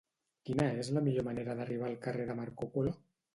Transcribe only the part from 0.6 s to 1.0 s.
és